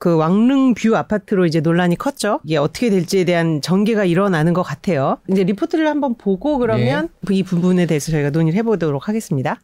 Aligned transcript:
그 0.00 0.16
왕릉뷰 0.16 0.96
아파트로 0.96 1.44
이제 1.44 1.60
논란이 1.60 1.96
컸죠. 1.96 2.40
이게 2.42 2.56
어떻게 2.56 2.88
될지에 2.88 3.24
대한 3.24 3.60
전개가 3.60 4.06
일어나는 4.06 4.54
것 4.54 4.62
같아요. 4.62 5.18
이제 5.28 5.44
리포트를 5.44 5.86
한번 5.86 6.14
보고 6.14 6.56
그러면 6.56 7.10
네. 7.20 7.36
이 7.36 7.42
부분에 7.42 7.84
대해서 7.84 8.10
저희가 8.10 8.30
논의를 8.30 8.56
해보도록 8.58 9.08
하겠습니다. 9.08 9.60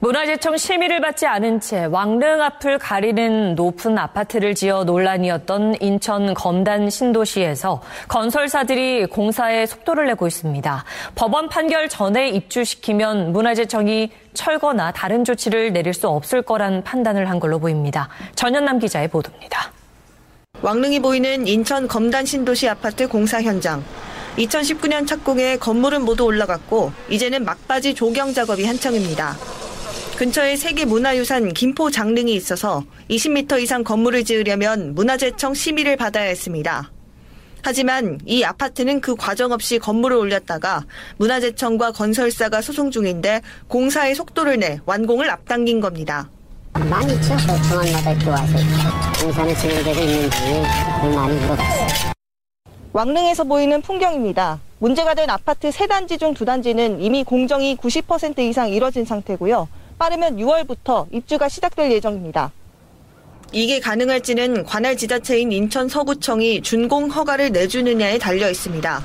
문화재청 0.00 0.56
심의를 0.56 1.00
받지 1.00 1.24
않은 1.26 1.60
채 1.60 1.84
왕릉 1.84 2.42
앞을 2.42 2.78
가리는 2.78 3.54
높은 3.54 3.96
아파트를 3.96 4.56
지어 4.56 4.82
논란이었던 4.82 5.76
인천 5.80 6.34
검단 6.34 6.90
신도시에서 6.90 7.80
건설사들이 8.08 9.06
공사에 9.06 9.66
속도를 9.66 10.06
내고 10.06 10.26
있습니다. 10.26 10.84
법원 11.14 11.48
판결 11.48 11.88
전에 11.88 12.28
입주시키면 12.30 13.32
문화재청이 13.32 14.10
철거나 14.34 14.90
다른 14.90 15.24
조치를 15.24 15.72
내릴 15.72 15.94
수 15.94 16.08
없을 16.08 16.42
거란 16.42 16.82
판단을 16.82 17.30
한 17.30 17.38
걸로 17.38 17.60
보입니다. 17.60 18.08
전현남 18.34 18.80
기자의 18.80 19.06
보도입니다. 19.08 19.75
왕릉이 20.62 21.00
보이는 21.00 21.46
인천 21.46 21.86
검단 21.86 22.24
신도시 22.24 22.68
아파트 22.68 23.08
공사 23.08 23.42
현장. 23.42 23.84
2019년 24.38 25.06
착공해 25.06 25.56
건물은 25.58 26.02
모두 26.02 26.24
올라갔고 26.24 26.92
이제는 27.08 27.44
막바지 27.44 27.94
조경 27.94 28.32
작업이 28.34 28.64
한창입니다. 28.64 29.36
근처에 30.16 30.56
세계 30.56 30.84
문화유산 30.86 31.52
김포 31.52 31.90
장릉이 31.90 32.34
있어서 32.34 32.84
20m 33.10 33.60
이상 33.60 33.84
건물을 33.84 34.24
지으려면 34.24 34.94
문화재청 34.94 35.52
심의를 35.52 35.96
받아야 35.96 36.24
했습니다. 36.24 36.90
하지만 37.62 38.18
이 38.24 38.44
아파트는 38.44 39.00
그 39.00 39.14
과정 39.16 39.52
없이 39.52 39.78
건물을 39.78 40.16
올렸다가 40.16 40.84
문화재청과 41.18 41.92
건설사가 41.92 42.62
소송 42.62 42.90
중인데 42.90 43.42
공사의 43.68 44.14
속도를 44.14 44.58
내 44.58 44.78
완공을 44.86 45.28
앞당긴 45.28 45.80
겁니다. 45.80 46.30
많이 46.72 47.12
있죠. 47.14 47.36
중앙마다 47.68 48.12
이렇게 48.12 48.30
와서 48.30 49.05
공사는 49.20 49.54
진행되고 49.54 50.00
있는지 50.00 50.38
많이 51.14 51.34
물어봤어요. 51.40 52.12
왕릉에서 52.92 53.44
보이는 53.44 53.80
풍경입니다. 53.82 54.60
문제가 54.78 55.14
된 55.14 55.30
아파트 55.30 55.70
세단지중 55.70 56.34
두단지는 56.34 57.00
이미 57.00 57.24
공정이 57.24 57.76
90% 57.76 58.38
이상 58.40 58.68
이뤄진 58.68 59.04
상태고요. 59.04 59.68
빠르면 59.98 60.36
6월부터 60.36 61.06
입주가 61.12 61.48
시작될 61.48 61.90
예정입니다. 61.92 62.52
이게 63.52 63.80
가능할지는 63.80 64.64
관할 64.64 64.96
지자체인 64.96 65.52
인천 65.52 65.88
서구청이 65.88 66.62
준공 66.62 67.08
허가를 67.08 67.52
내주느냐에 67.52 68.18
달려 68.18 68.50
있습니다. 68.50 69.02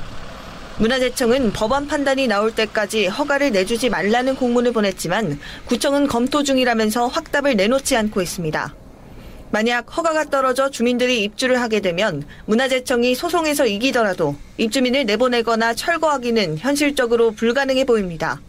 문화재청은 0.80 1.54
법원 1.54 1.88
판단이 1.88 2.28
나올 2.28 2.54
때까지 2.54 3.08
허가를 3.08 3.52
내주지 3.52 3.90
말라는 3.90 4.36
공문을 4.36 4.74
보냈지만 4.74 5.40
구청은 5.68 6.08
검토 6.08 6.44
중이라면서 6.44 7.08
확답을 7.08 7.56
내놓지 7.56 7.96
않고 7.96 8.22
있습니다. 8.22 8.74
만약 9.52 9.96
허가가 9.98 10.24
떨어져 10.24 10.70
주민들이 10.70 11.24
입주를 11.24 11.62
하게 11.62 11.82
되면 11.82 12.26
문화재청이 12.46 13.16
소송에서 13.16 13.66
이기더라도 13.66 14.36
입주민을 14.58 15.06
내보내거나 15.06 15.74
철거하기는 15.74 16.58
현실적으로 16.58 17.32
불가능해 17.32 17.84
보입니다. 17.86 18.40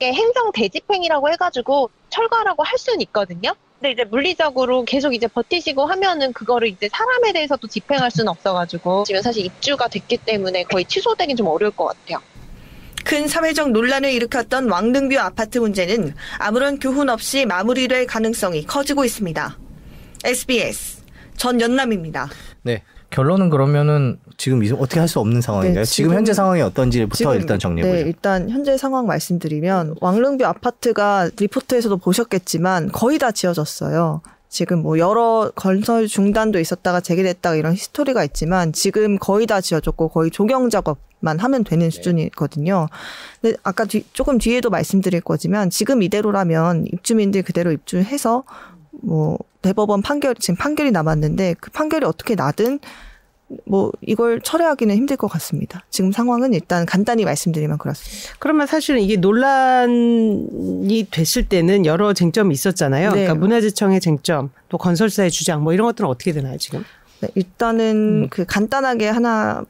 행정 0.00 0.52
대집행이라고 0.52 1.30
해가지고 1.30 1.90
철거하라고 2.10 2.62
할 2.62 2.78
수는 2.78 3.00
있거든요. 3.02 3.54
근데 3.80 3.92
이제 3.92 4.04
물리적으로 4.04 4.84
계속 4.84 5.14
이제 5.14 5.26
버티시고 5.26 5.86
하면은 5.86 6.32
그거를 6.32 6.68
이제 6.68 6.88
사람에 6.92 7.32
대해서 7.32 7.56
도 7.56 7.66
집행할 7.66 8.10
수는 8.10 8.28
없어가지고 8.28 9.04
지금 9.04 9.20
사실 9.20 9.44
입주가 9.44 9.88
됐기 9.88 10.18
때문에 10.18 10.64
거의 10.64 10.84
취소되긴 10.84 11.36
좀 11.36 11.48
어려울 11.48 11.72
것 11.72 11.86
같아요. 11.86 12.20
큰 13.04 13.28
사회적 13.28 13.70
논란을 13.70 14.10
일으켰던 14.12 14.70
왕릉뷰 14.70 15.18
아파트 15.18 15.58
문제는 15.58 16.14
아무런 16.38 16.78
교훈 16.78 17.08
없이 17.08 17.44
마무리될 17.46 18.06
가능성이 18.06 18.64
커지고 18.64 19.04
있습니다. 19.04 19.63
SBS 20.24 21.02
전 21.36 21.60
연남입니다. 21.60 22.28
네. 22.62 22.82
결론은 23.10 23.50
그러면은 23.50 24.18
지금 24.38 24.60
어떻게 24.78 24.98
할 24.98 25.06
수 25.06 25.20
없는 25.20 25.40
상황인가요? 25.40 25.84
네, 25.84 25.84
지금, 25.84 26.08
지금, 26.08 26.16
현재 26.16 26.32
상황이 26.32 26.60
어떤지부터 26.62 27.14
지금, 27.16 27.34
일단 27.34 27.58
정리해 27.58 27.86
보죠. 27.86 28.02
네, 28.02 28.08
일단 28.08 28.50
현재 28.50 28.76
상황 28.76 29.06
말씀드리면 29.06 29.96
왕릉뷰 30.00 30.44
아파트가 30.44 31.30
리포트에서도 31.38 31.96
보셨겠지만 31.98 32.90
거의 32.90 33.18
다 33.18 33.30
지어졌어요. 33.30 34.22
지금 34.48 34.82
뭐 34.82 34.98
여러 34.98 35.52
건설 35.54 36.06
중단도 36.06 36.58
있었다가 36.58 37.00
재개됐다가 37.00 37.56
이런 37.56 37.74
히스토리가 37.74 38.24
있지만 38.24 38.72
지금 38.72 39.18
거의 39.18 39.46
다 39.46 39.60
지어졌고 39.60 40.08
거의 40.08 40.30
조경 40.30 40.70
작업 40.70 40.98
만 41.20 41.38
하면 41.38 41.64
되는 41.64 41.86
네. 41.86 41.90
수준이거든요. 41.90 42.88
근데 43.40 43.56
아까 43.62 43.84
뒤, 43.86 44.04
조금 44.12 44.38
뒤에도 44.38 44.68
말씀드릴 44.70 45.22
거지만 45.22 45.70
지금 45.70 46.02
이대로라면 46.02 46.86
입주민들 46.92 47.42
그대로 47.42 47.72
입주해서 47.72 48.44
뭐 49.04 49.38
대법원 49.62 50.02
판결 50.02 50.34
지금 50.34 50.56
판결이 50.56 50.90
남았는데 50.90 51.56
그 51.60 51.70
판결이 51.70 52.04
어떻게 52.06 52.34
나든 52.34 52.80
뭐 53.66 53.92
이걸 54.00 54.40
철회하기는 54.40 54.94
힘들 54.96 55.16
것 55.16 55.28
같습니다. 55.28 55.84
지금 55.90 56.12
상황은 56.12 56.54
일단 56.54 56.86
간단히 56.86 57.24
말씀드리면 57.24 57.78
그렇습니다. 57.78 58.34
그러면 58.38 58.66
사실은 58.66 59.00
이게 59.00 59.16
논란이 59.16 61.06
됐을 61.10 61.48
때는 61.48 61.86
여러 61.86 62.12
쟁점이 62.12 62.52
있었잖아요. 62.54 63.10
네. 63.10 63.14
그러니까 63.14 63.34
문화재청의 63.34 64.00
쟁점, 64.00 64.50
또 64.68 64.78
건설사의 64.78 65.30
주장 65.30 65.62
뭐 65.62 65.72
이런 65.72 65.86
것들은 65.86 66.08
어떻게 66.08 66.32
되나요, 66.32 66.56
지금? 66.56 66.84
네, 67.20 67.28
일단은 67.34 68.24
음. 68.24 68.28
그 68.30 68.44
간단하게 68.44 69.08
하나 69.08 69.64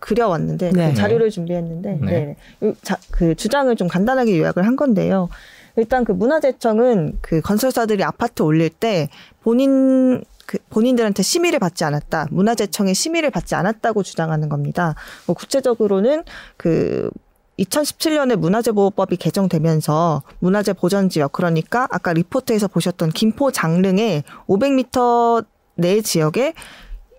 그려왔는데 0.00 0.70
그 0.70 0.76
네. 0.76 0.90
그 0.90 0.94
자료를 0.94 1.30
준비했는데 1.30 1.98
네. 2.02 2.36
네. 2.60 2.74
자, 2.82 2.98
그 3.10 3.34
주장을 3.34 3.74
좀 3.76 3.88
간단하게 3.88 4.38
요약을 4.38 4.66
한 4.66 4.76
건데요. 4.76 5.28
일단 5.76 6.04
그 6.04 6.12
문화재청은 6.12 7.18
그 7.20 7.40
건설사들이 7.40 8.04
아파트 8.04 8.42
올릴 8.42 8.70
때 8.70 9.08
본인 9.42 10.22
그 10.46 10.58
본인들한테 10.70 11.22
심의를 11.22 11.58
받지 11.58 11.84
않았다. 11.84 12.28
문화재청의 12.30 12.94
심의를 12.94 13.30
받지 13.30 13.54
않았다고 13.54 14.02
주장하는 14.02 14.48
겁니다. 14.48 14.94
뭐 15.26 15.34
구체적으로는 15.34 16.24
그 16.56 17.10
2017년에 17.58 18.36
문화재보호법이 18.36 19.16
개정되면서 19.16 20.22
문화재 20.40 20.72
보전 20.72 21.08
지역 21.08 21.32
그러니까 21.32 21.86
아까 21.90 22.12
리포트에서 22.12 22.68
보셨던 22.68 23.10
김포 23.10 23.50
장릉의 23.50 24.24
500m 24.48 25.44
내 25.76 26.00
지역에 26.00 26.54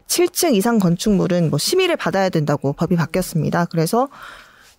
7층 0.08 0.56
이상 0.56 0.80
건축물은 0.80 1.50
뭐 1.50 1.58
심의를 1.58 1.96
받아야 1.98 2.30
된다고 2.30 2.74
법이 2.74 2.96
바뀌었습니다. 2.96 3.66
그래서 3.66 4.10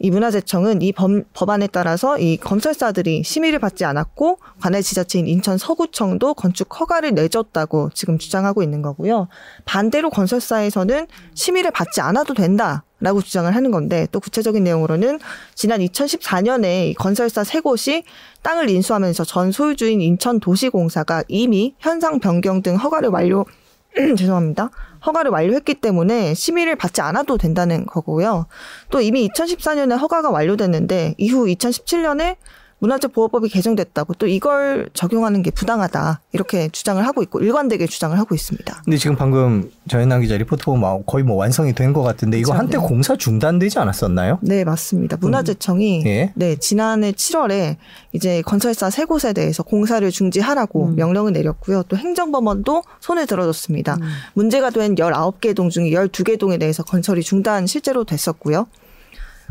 이 0.04 0.10
문화재청은 0.10 0.82
이 0.82 0.92
법, 0.92 1.12
법안에 1.32 1.66
따라서 1.68 2.18
이 2.18 2.36
건설사들이 2.36 3.22
심의를 3.24 3.58
받지 3.58 3.86
않았고 3.86 4.38
관할 4.60 4.82
지자체인 4.82 5.26
인천 5.26 5.56
서구청도 5.56 6.34
건축 6.34 6.78
허가를 6.78 7.14
내줬다고 7.14 7.88
지금 7.94 8.18
주장하고 8.18 8.62
있는 8.62 8.82
거고요. 8.82 9.28
반대로 9.64 10.10
건설사에서는 10.10 11.06
심의를 11.32 11.70
받지 11.70 12.02
않아도 12.02 12.34
된다 12.34 12.84
라고 13.00 13.22
주장을 13.22 13.54
하는 13.54 13.70
건데 13.70 14.06
또 14.12 14.20
구체적인 14.20 14.62
내용으로는 14.62 15.20
지난 15.54 15.80
2014년에 15.80 16.88
이 16.88 16.94
건설사 16.94 17.42
세 17.42 17.60
곳이 17.60 18.04
땅을 18.42 18.68
인수하면서 18.68 19.24
전 19.24 19.52
소유주인 19.52 20.02
인천도시공사가 20.02 21.24
이미 21.28 21.76
현상 21.78 22.20
변경 22.20 22.60
등 22.60 22.76
허가를 22.76 23.08
완료 23.08 23.46
죄송합니다. 24.16 24.70
허가를 25.06 25.30
완료했기 25.30 25.74
때문에 25.74 26.34
심의를 26.34 26.76
받지 26.76 27.00
않아도 27.00 27.36
된다는 27.38 27.86
거고요. 27.86 28.46
또 28.90 29.00
이미 29.00 29.28
2014년에 29.28 29.98
허가가 29.98 30.30
완료됐는데 30.30 31.14
이후 31.18 31.46
2017년에 31.46 32.36
문화재 32.80 33.08
보호법이 33.08 33.48
개정됐다고 33.48 34.14
또 34.14 34.26
이걸 34.26 34.88
적용하는 34.92 35.42
게 35.42 35.50
부당하다 35.50 36.20
이렇게 36.32 36.68
주장을 36.68 37.04
하고 37.06 37.22
있고 37.22 37.40
일관되게 37.40 37.86
주장을 37.86 38.18
하고 38.18 38.34
있습니다. 38.34 38.82
근데 38.84 38.96
지금 38.98 39.16
방금 39.16 39.70
저현남 39.88 40.20
기자 40.20 40.36
리포트 40.36 40.64
보면 40.64 41.04
거의 41.06 41.24
뭐 41.24 41.36
완성이 41.36 41.72
된 41.72 41.94
것 41.94 42.02
같은데 42.02 42.38
이거 42.38 42.48
그렇죠. 42.52 42.58
한때 42.58 42.78
네. 42.78 42.84
공사 42.84 43.16
중단되지 43.16 43.78
않았었나요? 43.78 44.38
네 44.42 44.64
맞습니다. 44.64 45.16
문화재청이 45.20 46.02
음. 46.02 46.06
예. 46.06 46.32
네 46.34 46.56
지난해 46.56 47.12
7월에 47.12 47.76
이제 48.12 48.42
건설사 48.42 48.90
세 48.90 49.04
곳에 49.04 49.32
대해서 49.32 49.62
공사를 49.62 50.10
중지하라고 50.10 50.86
음. 50.88 50.96
명령을 50.96 51.32
내렸고요. 51.32 51.84
또 51.84 51.96
행정법원도 51.96 52.82
손을 53.00 53.26
들어줬습니다. 53.26 53.94
음. 53.94 54.08
문제가 54.34 54.70
된 54.70 54.96
19개 54.96 55.54
동 55.54 55.70
중에 55.70 55.90
12개 55.90 56.38
동에 56.38 56.58
대해서 56.58 56.82
건설이 56.82 57.22
중단 57.22 57.66
실제로 57.66 58.02
됐었고요. 58.04 58.66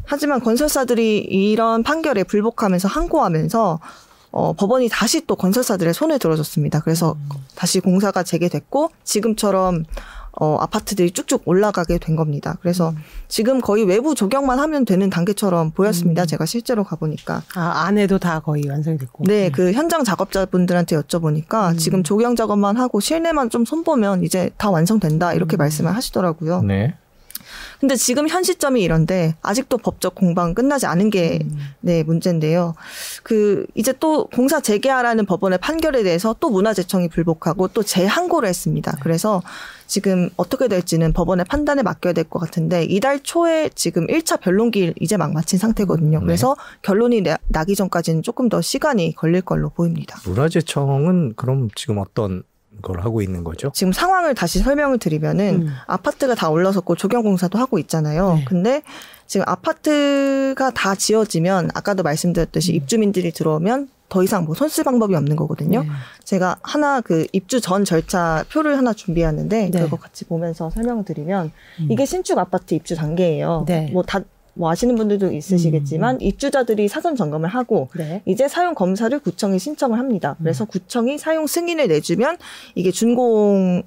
하지만 0.06 0.40
건설사들이 0.42 1.20
이런 1.20 1.84
판결에 1.84 2.24
불복하면서 2.24 2.88
항고하면서 2.88 3.80
어, 4.32 4.54
법원이 4.54 4.90
다시 4.90 5.26
또 5.28 5.36
건설사들의 5.36 5.94
손을 5.94 6.18
들어줬습니다. 6.20 6.82
그래서 6.82 7.14
음. 7.14 7.30
다시 7.56 7.80
공사가 7.80 8.24
재개됐고 8.24 8.90
지금처럼 9.04 9.84
어, 10.40 10.58
아파트들이 10.60 11.12
쭉쭉 11.12 11.44
올라가게 11.46 12.00
된 12.00 12.16
겁니다. 12.16 12.58
그래서 12.62 12.90
음. 12.90 12.98
지금 13.28 13.62
거의 13.62 13.84
외부 13.84 14.16
조경만 14.16 14.58
하면 14.60 14.86
되는 14.86 15.10
단계처럼 15.12 15.72
보였습니다. 15.72 16.24
음. 16.24 16.28
제가 16.28 16.48
실제로 16.48 16.84
가보니까. 16.84 17.44
아, 17.56 17.84
안에도 17.86 18.18
다 18.18 18.40
거의 18.40 18.68
완성됐고. 18.68 19.26
네, 19.28 19.48
음. 19.48 19.52
그 19.52 19.72
현장 19.74 20.04
작업자분들한테 20.04 21.00
여쭤보니까 21.00 21.74
음. 21.74 21.78
지금 21.78 22.02
조경 22.02 22.36
작업만 22.36 22.78
하고 22.78 23.00
실내만 23.00 23.52
좀 23.52 23.66
손보면 23.66 24.24
이제 24.24 24.50
다 24.58 24.72
완성된다. 24.72 25.34
이렇게 25.34 25.56
음. 25.56 25.60
말씀을 25.60 25.96
하시더라고요. 25.96 26.64
네. 26.64 26.96
근데 27.80 27.96
지금 27.96 28.28
현 28.28 28.44
시점이 28.44 28.82
이런데 28.82 29.36
아직도 29.42 29.78
법적 29.78 30.16
공방 30.16 30.54
끝나지 30.54 30.86
않은 30.86 31.10
게 31.10 31.40
음. 31.44 31.58
네, 31.82 32.04
문제인데요. 32.04 32.76
그 33.24 33.66
이제 33.76 33.94
또 34.00 34.28
공사 34.28 34.60
재개하라는 34.62 35.26
법원의 35.26 35.60
판결에 35.60 36.04
대해서 36.04 36.36
또 36.40 36.50
문화재청이 36.50 37.10
불복하고 37.10 37.68
또 37.70 37.84
재항고를 37.84 38.48
했습니다. 38.50 38.92
네. 38.92 38.98
그래서 39.02 39.42
지금 39.86 40.30
어떻게 40.38 40.68
될지는 40.68 41.14
법원의 41.14 41.46
판단에 41.46 41.84
맡겨야 41.84 42.14
될 42.14 42.24
것 42.24 42.40
같은데 42.40 42.84
이달 42.86 43.20
초에 43.22 43.70
지금 43.76 44.08
1차 44.08 44.40
변론기 44.40 44.94
이제 45.00 45.18
막 45.18 45.34
마친 45.34 45.60
상태거든요. 45.60 46.20
네. 46.20 46.26
그래서 46.26 46.56
결론이 46.82 47.22
나기 47.48 47.76
전까지는 47.76 48.24
조금 48.24 48.50
더 48.50 48.62
시간이 48.62 49.14
걸릴 49.16 49.42
걸로 49.42 49.70
보입니다. 49.70 50.18
문화재청은 50.26 51.34
그럼 51.36 51.68
지금 51.76 51.98
어떤 51.98 52.44
걸 52.82 53.02
하고 53.02 53.22
있는 53.22 53.44
거죠? 53.44 53.72
지금 53.74 53.94
상황을 53.94 54.36
다시 54.36 54.60
설명을 54.60 55.00
드리면은 55.00 55.64
음. 55.64 55.74
아파트가 55.88 56.36
다 56.36 56.50
올라섰고 56.50 56.96
조경 56.96 57.24
공사도 57.24 57.58
하고 57.58 57.80
있잖아요. 57.80 58.36
네. 58.36 58.46
근데 58.46 58.82
지금 59.26 59.46
아파트가 59.48 60.72
다 60.72 60.96
지어지면 60.96 61.72
아까도 61.74 62.04
말씀드렸듯이 62.04 62.74
음. 62.74 62.76
입주민들이 62.76 63.32
들어오면 63.32 63.90
더 64.10 64.22
이상 64.22 64.46
뭐 64.46 64.54
손쓸 64.54 64.84
방법이 64.84 65.16
없는 65.16 65.36
거거든요. 65.36 65.82
네. 65.82 65.90
제가 66.24 66.58
하나 66.62 67.02
그 67.02 67.26
입주 67.32 67.60
전 67.62 67.84
절차 67.84 68.44
표를 68.52 68.78
하나 68.78 68.94
준비했는데 68.94 69.72
네. 69.72 69.82
그거 69.82 69.96
같이 69.98 70.26
보면서 70.26 70.70
설명을 70.70 71.06
드리면 71.06 71.52
음. 71.80 71.88
이게 71.90 72.06
신축 72.06 72.38
아파트 72.38 72.76
입주 72.76 72.96
단계예요. 72.96 73.66
네. 73.68 73.90
뭐다 73.92 74.22
뭐 74.56 74.72
아시는 74.72 74.96
분들도 74.96 75.32
있으시겠지만 75.32 76.16
음. 76.16 76.22
입주자들이 76.22 76.88
사전 76.88 77.16
점검을 77.16 77.50
하고 77.50 77.90
네. 77.96 78.22
이제 78.26 78.48
사용 78.48 78.76
검사를 78.76 79.18
구청에 79.20 79.58
신청을 79.58 79.98
합니다. 79.98 80.36
그래서 80.40 80.66
음. 80.66 80.68
구청이 80.68 81.18
사용 81.18 81.48
승인을 81.48 81.88
내주면 81.88 82.38
이게 82.76 82.92
준공 82.92 83.84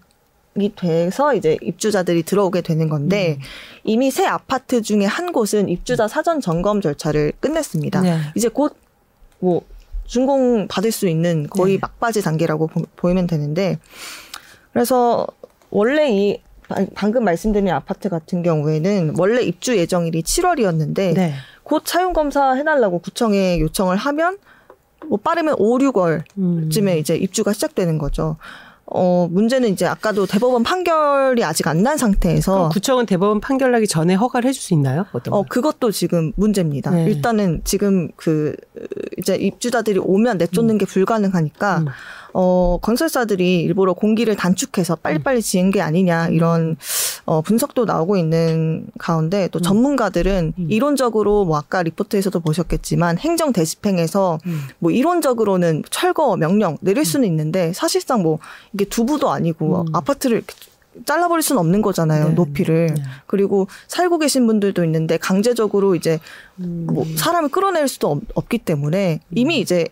이 0.58 0.72
돼서 0.74 1.34
이제 1.34 1.58
입주자들이 1.60 2.22
들어오게 2.22 2.62
되는 2.62 2.88
건데 2.88 3.36
음. 3.38 3.42
이미 3.84 4.10
새 4.10 4.24
아파트 4.24 4.80
중에 4.80 5.04
한 5.04 5.32
곳은 5.32 5.68
입주자 5.68 6.08
사전 6.08 6.40
점검 6.40 6.80
절차를 6.80 7.32
끝냈습니다. 7.40 8.00
네. 8.00 8.18
이제 8.34 8.48
곧뭐 8.48 9.62
준공 10.06 10.68
받을 10.68 10.92
수 10.92 11.08
있는 11.08 11.46
거의 11.48 11.74
네. 11.74 11.78
막바지 11.82 12.22
단계라고 12.22 12.68
보, 12.96 13.10
이면 13.10 13.26
되는데 13.26 13.78
그래서 14.72 15.26
원래 15.70 16.10
이 16.10 16.40
방금 16.94 17.24
말씀드린 17.24 17.68
아파트 17.70 18.08
같은 18.08 18.42
경우에는 18.42 19.14
원래 19.18 19.42
입주 19.42 19.76
예정일이 19.76 20.22
7월이었는데 20.22 21.14
네. 21.14 21.32
곧 21.62 21.82
사용 21.86 22.12
검사 22.12 22.52
해달라고 22.52 23.00
구청에 23.00 23.60
요청을 23.60 23.96
하면 23.96 24.38
뭐 25.08 25.18
빠르면 25.18 25.56
5, 25.58 25.78
6월쯤에 25.78 26.24
음. 26.38 26.98
이제 26.98 27.16
입주가 27.16 27.52
시작되는 27.52 27.98
거죠. 27.98 28.36
어, 28.88 29.28
문제는 29.30 29.68
이제 29.70 29.84
아까도 29.86 30.26
대법원 30.26 30.62
판결이 30.62 31.42
아직 31.44 31.66
안 31.68 31.82
난 31.82 31.96
상태에서. 31.98 32.68
구청은 32.70 33.06
대법원 33.06 33.40
판결 33.40 33.70
나기 33.70 33.86
전에 33.86 34.14
허가를 34.14 34.48
해줄 34.48 34.62
수 34.62 34.74
있나요? 34.74 35.06
어떤 35.12 35.34
어, 35.34 35.42
그것도 35.42 35.90
지금 35.92 36.32
문제입니다. 36.36 36.90
네. 36.90 37.04
일단은 37.06 37.60
지금 37.64 38.08
그, 38.16 38.54
이제 39.18 39.36
입주자들이 39.36 39.98
오면 39.98 40.38
내쫓는 40.38 40.76
음. 40.76 40.78
게 40.78 40.86
불가능하니까, 40.86 41.78
음. 41.78 41.86
어, 42.38 42.78
건설사들이 42.82 43.62
일부러 43.62 43.94
공기를 43.94 44.36
단축해서 44.36 44.96
빨리빨리 44.96 45.40
지은 45.40 45.70
게 45.70 45.80
아니냐 45.80 46.28
이런 46.28 46.76
어, 47.24 47.40
분석도 47.40 47.86
나오고 47.86 48.18
있는 48.18 48.88
가운데 48.98 49.48
또 49.48 49.58
음. 49.58 49.62
전문가들은 49.62 50.52
음. 50.58 50.66
이론적으로 50.68 51.46
뭐 51.46 51.56
아까 51.56 51.82
리포트에서도 51.82 52.38
보셨겠지만 52.40 53.16
행정 53.16 53.54
대집행에서 53.54 54.38
음. 54.44 54.60
뭐 54.80 54.90
이론적으로는 54.90 55.84
철거 55.88 56.36
명령 56.36 56.76
내릴 56.82 56.98
음. 57.00 57.04
수는 57.04 57.28
있는데 57.28 57.72
사실상 57.72 58.22
뭐 58.22 58.38
이게 58.76 58.84
두부도 58.84 59.30
아니고 59.30 59.86
음. 59.88 59.94
아파트를 59.94 60.42
잘라버릴 61.06 61.42
수는 61.42 61.60
없는 61.60 61.82
거잖아요. 61.82 62.28
네. 62.28 62.34
높이를. 62.34 62.86
네. 62.94 63.02
그리고 63.26 63.68
살고 63.88 64.18
계신 64.18 64.46
분들도 64.46 64.84
있는데 64.84 65.16
강제적으로 65.16 65.94
이제 65.94 66.20
뭐 66.56 67.04
사람을 67.16 67.48
끌어낼 67.50 67.88
수도 67.88 68.20
없, 68.34 68.48
기 68.48 68.58
때문에 68.58 69.20
이미 69.34 69.60
이제 69.60 69.86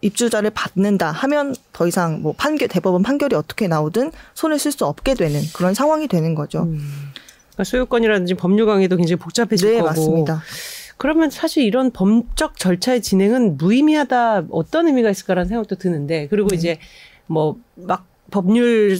입주자를 0.00 0.50
받는다 0.50 1.10
하면 1.10 1.54
더 1.72 1.86
이상 1.86 2.22
뭐 2.22 2.32
판결 2.32 2.68
대법원 2.68 3.02
판결이 3.02 3.34
어떻게 3.34 3.66
나오든 3.66 4.12
손을 4.34 4.58
쓸 4.58 4.70
수 4.72 4.86
없게 4.86 5.14
되는 5.14 5.40
그런 5.54 5.74
상황이 5.74 6.06
되는 6.06 6.34
거죠. 6.34 6.62
음. 6.62 6.78
그러니까 7.50 7.64
소유권이라든지 7.64 8.34
법률 8.34 8.66
강의도 8.66 8.96
굉장히 8.96 9.16
복잡해질 9.16 9.68
네, 9.68 9.76
거고. 9.78 9.88
맞습니다. 9.88 10.42
그러면 10.96 11.30
사실 11.30 11.64
이런 11.64 11.90
범적 11.92 12.56
절차의 12.56 13.02
진행은 13.02 13.56
무의미하다 13.56 14.46
어떤 14.50 14.86
의미가 14.88 15.10
있을까라는 15.10 15.48
생각도 15.48 15.76
드는데 15.76 16.28
그리고 16.28 16.48
네. 16.48 16.56
이제 16.56 16.78
뭐 17.26 17.56
막 17.86 18.07
법률 18.30 18.98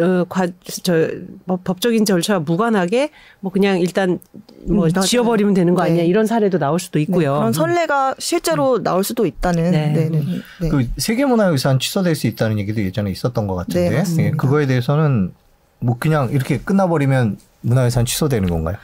어, 0.00 0.24
과, 0.28 0.46
저, 0.82 1.10
뭐, 1.44 1.58
법적인 1.62 2.04
절차와 2.06 2.40
무관하게 2.40 3.10
뭐 3.40 3.52
그냥 3.52 3.78
일단 3.80 4.18
뭐 4.66 4.86
음, 4.86 5.00
지워버리면 5.02 5.52
되는 5.52 5.74
거 5.74 5.82
네. 5.82 5.90
아니냐 5.90 6.04
이런 6.04 6.26
사례도 6.26 6.58
나올 6.58 6.80
수도 6.80 6.98
있고요. 7.00 7.32
네, 7.34 7.38
그런 7.38 7.52
선례가 7.52 8.14
실제로 8.18 8.76
음. 8.76 8.82
나올 8.82 9.04
수도 9.04 9.26
있다는. 9.26 9.70
네. 9.70 9.92
네, 9.92 10.08
네. 10.08 10.22
네. 10.60 10.68
그 10.68 10.88
세계문화유산 10.96 11.78
취소될 11.80 12.14
수 12.14 12.26
있다는 12.26 12.58
얘기도 12.58 12.82
예전에 12.82 13.10
있었던 13.10 13.46
것 13.46 13.54
같은데 13.56 13.90
네, 13.90 14.16
네, 14.16 14.30
그거에 14.30 14.66
대해서는 14.66 15.34
뭐 15.80 15.96
그냥 15.98 16.30
이렇게 16.30 16.58
끝나버리면 16.58 17.38
문화유산 17.60 18.06
취소되는 18.06 18.48
건가요? 18.48 18.76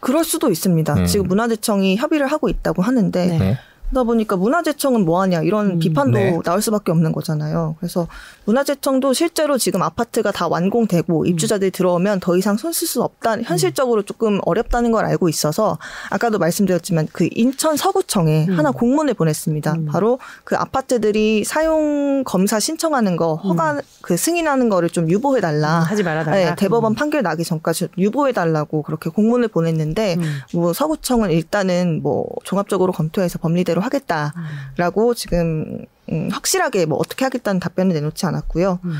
그럴 0.00 0.24
수도 0.24 0.50
있습니다. 0.50 1.06
지금 1.06 1.28
문화재청이 1.28 1.96
협의를 1.96 2.26
하고 2.26 2.48
있다고 2.48 2.82
하는데 2.82 3.58
그러다 3.92 4.04
보니까 4.04 4.36
문화재청은 4.36 5.04
뭐하냐 5.04 5.42
이런 5.42 5.72
음, 5.72 5.78
비판도 5.78 6.18
네. 6.18 6.38
나올 6.44 6.62
수밖에 6.62 6.90
없는 6.90 7.12
거잖아요. 7.12 7.76
그래서 7.78 8.08
문화재청도 8.46 9.12
실제로 9.12 9.58
지금 9.58 9.82
아파트가 9.82 10.32
다 10.32 10.48
완공되고 10.48 11.20
음. 11.20 11.26
입주자들이 11.26 11.70
들어오면 11.70 12.20
더 12.20 12.36
이상 12.36 12.56
손 12.56 12.72
쓸 12.72 12.88
수 12.88 13.02
없다. 13.02 13.42
현실적으로 13.42 14.02
조금 14.02 14.40
어렵다는 14.46 14.92
걸 14.92 15.04
알고 15.04 15.28
있어서 15.28 15.78
아까도 16.10 16.38
말씀드렸지만 16.38 17.06
그 17.12 17.28
인천 17.32 17.76
서구청에 17.76 18.46
음. 18.48 18.58
하나 18.58 18.70
공문을 18.70 19.12
보냈습니다. 19.14 19.72
음. 19.74 19.86
바로 19.86 20.18
그 20.44 20.56
아파트들이 20.56 21.44
사용 21.44 22.24
검사 22.24 22.58
신청하는 22.58 23.16
거 23.16 23.34
허가 23.34 23.72
음. 23.74 23.80
그 24.00 24.16
승인하는 24.16 24.70
거를 24.70 24.88
좀 24.88 25.10
유보해 25.10 25.42
달라. 25.42 25.80
음, 25.80 25.82
하지 25.84 26.02
말아 26.02 26.24
달라. 26.24 26.36
네, 26.36 26.54
대법원 26.56 26.94
판결 26.94 27.22
나기 27.22 27.44
전까지 27.44 27.88
유보해 27.98 28.32
달라고 28.32 28.82
그렇게 28.82 29.10
공문을 29.10 29.48
보냈는데 29.48 30.16
뭐 30.54 30.72
서구청은 30.72 31.30
일단은 31.30 32.00
뭐 32.02 32.26
종합적으로 32.44 32.92
검토해서 32.92 33.38
법리대로 33.38 33.81
하겠다라고 33.82 35.08
음. 35.10 35.14
지금 35.14 35.84
음, 36.10 36.28
확실하게 36.30 36.86
뭐 36.86 36.98
어떻게 36.98 37.24
하겠다는 37.24 37.60
답변을 37.60 37.94
내놓지 37.94 38.26
않았고요. 38.26 38.78
음. 38.84 38.94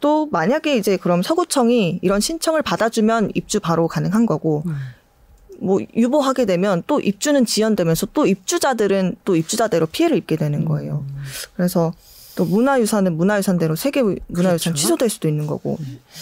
또 0.00 0.26
만약에 0.26 0.76
이제 0.76 0.96
그럼 0.96 1.22
서구청이 1.22 2.00
이런 2.02 2.20
신청을 2.20 2.62
받아주면 2.62 3.30
입주 3.34 3.60
바로 3.60 3.88
가능한 3.88 4.26
거고 4.26 4.62
음. 4.66 4.76
뭐 5.60 5.80
유보하게 5.96 6.46
되면 6.46 6.82
또 6.86 7.00
입주는 7.00 7.44
지연되면서 7.44 8.08
또 8.12 8.26
입주자들은 8.26 9.16
또 9.24 9.36
입주자대로 9.36 9.86
피해를 9.86 10.16
입게 10.16 10.36
되는 10.36 10.64
거예요. 10.64 11.04
음. 11.08 11.22
그래서 11.56 11.92
또 12.36 12.44
문화유산은 12.44 13.16
문화유산대로 13.16 13.76
세계 13.76 14.02
문화유산 14.02 14.72
그렇죠. 14.72 14.74
취소될 14.74 15.08
수도 15.08 15.28
있는 15.28 15.46
거고 15.46 15.78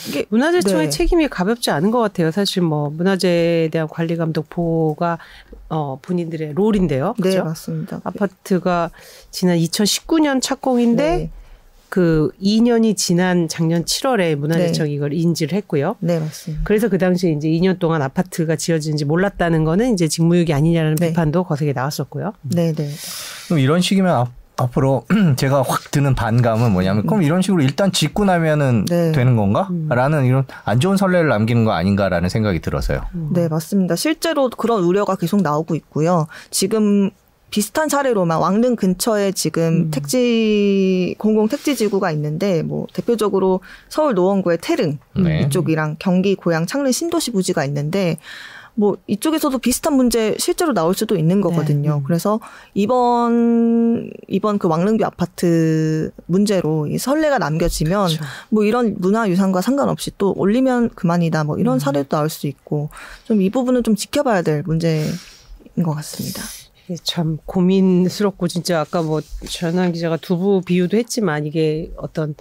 이게 0.09 0.27
문화재청의 0.29 0.87
네. 0.87 0.91
책임이 0.91 1.29
가볍지 1.29 1.71
않은 1.71 1.91
것 1.91 2.01
같아요. 2.01 2.31
사실 2.31 2.63
뭐 2.63 2.91
문화재에 2.91 3.69
대한 3.69 3.89
관리 3.89 4.17
감독 4.17 4.49
보호가 4.51 5.19
어 5.69 5.99
본인들의 6.03 6.53
롤인데요. 6.55 7.15
그렇죠? 7.17 7.39
네 7.39 7.43
맞습니다. 7.43 8.01
아파트가 8.05 8.91
지난 9.31 9.57
2019년 9.59 10.43
착공인데 10.43 11.17
네. 11.17 11.31
그 11.89 12.31
2년이 12.43 12.97
지난 12.97 13.49
작년 13.49 13.85
7월에 13.85 14.35
문화재청이 14.35 14.89
네. 14.89 14.97
이걸 14.97 15.13
인지를 15.13 15.55
했고요. 15.59 15.97
네, 16.01 16.19
맞습니다. 16.19 16.65
그래서 16.65 16.89
그 16.89 16.97
당시에 16.97 17.33
이제 17.33 17.49
2년 17.49 17.79
동안 17.79 18.01
아파트가 18.01 18.57
지어진지 18.57 19.05
몰랐다는 19.05 19.65
거는 19.65 19.93
이제 19.93 20.09
직무유기 20.09 20.55
아니냐라는 20.55 20.97
네. 20.97 21.09
비판도 21.09 21.45
거세게 21.45 21.75
나왔었고요. 21.75 22.33
네, 22.43 22.73
네. 22.73 22.89
그럼 23.47 23.59
이런 23.59 23.83
식이면 23.83 24.27
앞으로 24.63 25.05
제가 25.37 25.63
확 25.63 25.91
드는 25.91 26.15
반감은 26.15 26.73
뭐냐면 26.73 27.07
그럼 27.07 27.23
이런 27.23 27.43
식으로 27.43 27.63
일단 27.63 27.93
짓고 27.93 28.25
나면은 28.25 28.85
네. 28.87 29.13
되는 29.13 29.37
건가? 29.37 29.69
음. 29.71 29.89
라는 29.89 30.25
이런 30.25 30.45
안 30.65 30.81
좋은 30.81 30.97
선례를 30.97 31.29
남기는 31.29 31.65
거 31.65 31.73
아닌가라는 31.73 32.29
생각이 32.29 32.61
들어서요. 32.61 33.03
음. 33.15 33.31
네, 33.33 33.49
맞습니다. 33.49 33.97
실제로 33.97 34.49
그런 34.51 34.83
우려가 34.83 35.17
계속 35.17 35.43
나오고 35.43 35.75
있고요. 35.75 36.27
지금 36.51 37.11
비슷한 37.53 37.91
사례로만 37.91 38.39
왕릉 38.39 38.77
근처에 38.77 39.33
지금 39.33 39.63
음. 39.63 39.91
택지 39.91 41.15
공공 41.19 41.49
택지 41.49 41.77
지구가 41.77 42.11
있는데 42.13 42.63
뭐 42.63 42.87
대표적으로 42.95 43.61
서울 43.91 44.15
노원구의 44.15 44.59
태릉 44.63 44.99
네. 45.15 45.43
이쪽이랑 45.43 45.97
경기 45.99 46.35
고양 46.35 46.65
창릉 46.65 46.93
신도시 46.93 47.31
부지가 47.33 47.67
있는데 47.67 48.17
뭐 48.75 48.97
이쪽에서도 49.07 49.59
비슷한 49.59 49.95
문제 49.95 50.35
실제로 50.39 50.73
나올 50.73 50.95
수도 50.95 51.17
있는 51.17 51.37
네. 51.37 51.43
거거든요. 51.43 51.97
네. 51.97 52.03
그래서 52.07 52.41
이번 52.73 54.11
이번 54.29 54.59
그 54.59 54.67
왕릉뷰 54.69 55.05
아파트 55.05 56.11
문제로 56.27 56.87
이 56.87 56.97
선례가 56.97 57.39
남겨지면 57.39 58.07
그렇죠. 58.07 58.25
뭐 58.49 58.65
이런 58.65 58.97
문화 58.99 59.29
유산과 59.29 59.61
상관없이 59.61 60.11
또 60.17 60.33
올리면 60.37 60.91
그만이다 60.91 61.45
뭐 61.45 61.59
이런 61.59 61.75
음. 61.77 61.79
사례도 61.79 62.09
나올 62.09 62.31
수 62.31 62.47
있고 62.47 62.89
좀 63.25 63.43
이 63.43 63.51
부분은 63.51 63.83
좀 63.83 63.97
지켜봐야 63.97 64.43
될 64.43 64.63
문제인 64.65 65.05
것 65.85 65.95
같습니다. 65.95 66.43
참 67.03 67.39
고민스럽고 67.47 68.49
진짜 68.49 68.81
아까 68.81 69.03
뭐 69.03 69.21
전환 69.49 69.93
기자가 69.93 70.17
두부 70.17 70.63
비유도 70.65 70.97
했지만 70.97 71.47
이게 71.47 71.91
어떤 71.97 72.35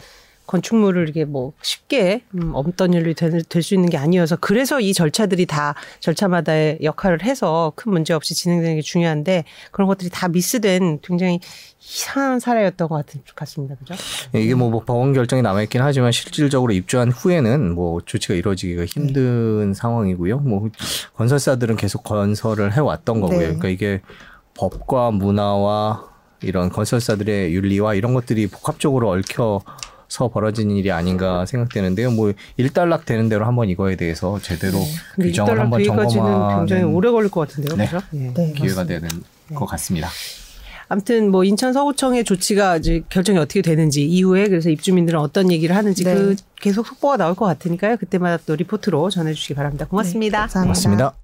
건축물을 0.52 1.04
이렇게 1.04 1.24
뭐 1.24 1.54
쉽게 1.62 2.24
음, 2.36 2.52
없던 2.54 2.94
일이 2.94 3.14
될수 3.14 3.74
있는 3.74 3.90
게 3.90 3.98
아니어서 3.98 4.36
그래서 4.36 4.82
이 4.82 4.94
절차들이 4.94 5.46
다 5.46 5.76
절차마다의 6.02 6.80
역할을 6.84 7.24
해서 7.24 7.72
큰 7.78 7.94
문제 7.94 8.14
없이 8.14 8.36
진행되는 8.36 8.76
게 8.76 8.82
중요한데 8.82 9.46
그런 9.72 9.88
것들이 9.88 10.10
다 10.10 10.28
미스된 10.28 11.00
굉장히 11.02 11.40
이상한 11.80 12.42
사례였던 12.42 12.90
것 12.90 12.96
같은 12.96 13.22
같습니다. 13.34 13.76
그죠? 13.76 13.96
예, 14.36 14.42
이게 14.42 14.54
뭐, 14.54 14.70
뭐 14.70 14.84
법원 14.84 15.14
결정이 15.14 15.42
남아 15.42 15.64
있긴 15.64 15.82
하지만 15.82 16.12
실질적으로 16.12 16.74
입주한 16.74 17.12
후에는 17.12 17.74
뭐 17.74 18.02
조치가 18.02 18.34
이루어지기가 18.34 18.84
힘든 18.86 19.70
네. 19.70 19.74
상황이고요. 19.74 20.40
뭐 20.40 20.70
건설사들은 21.16 21.78
계속 21.78 22.04
건설을 22.04 22.76
해 22.76 22.82
왔던 22.82 23.22
거고요. 23.22 23.40
네. 23.40 23.46
그러니까 23.46 23.70
이게 23.70 24.02
법과 24.56 25.12
문화와 25.12 26.12
이런 26.44 26.70
건설사들의 26.70 27.54
윤리와 27.54 27.94
이런 27.94 28.14
것들이 28.14 28.48
복합적으로 28.48 29.12
얽혀 29.12 29.62
서 30.12 30.28
벌어진 30.28 30.72
일이 30.72 30.92
아닌가 30.92 31.46
생각되는데요. 31.46 32.12
뭐 32.12 32.34
일단락 32.58 33.06
되는 33.06 33.30
대로 33.30 33.46
한번 33.46 33.70
이거에 33.70 33.96
대해서 33.96 34.40
제대로 34.40 34.78
네. 35.18 35.28
규정을 35.28 35.58
한번 35.58 35.82
점검하는 35.82 36.58
굉장히 36.58 36.84
오래 36.84 37.10
걸릴 37.10 37.32
것 37.32 37.48
같은데요. 37.48 37.78
네. 37.78 37.88
그렇죠? 37.88 38.06
네. 38.12 38.54
기회가 38.54 38.84
되는 38.84 39.08
네. 39.08 39.56
것 39.56 39.66
같습니다. 39.68 40.10
아무튼 40.90 41.32
뭐 41.32 41.46
인천 41.46 41.72
서구청의 41.72 42.26
조치가 42.26 42.76
이제 42.76 43.04
결정이 43.08 43.40
어떻게 43.40 43.62
되는지 43.62 44.06
이후에 44.06 44.50
그래서 44.50 44.70
입주민들은 44.70 45.18
어떤 45.18 45.50
얘기를 45.50 45.78
하는지 45.78 46.04
네. 46.04 46.14
그 46.14 46.36
계속 46.58 46.86
속보가 46.88 47.16
나올 47.16 47.34
것 47.34 47.46
같으니까요. 47.46 47.96
그때마다 47.96 48.44
또 48.46 48.58
리포트로 48.58 49.10
전해주시기 49.10 49.54
바랍니다. 49.54 49.86
고맙습니다. 49.88 50.40
네, 50.40 50.42
감사합니다. 50.42 50.66
고맙습니다. 50.66 51.21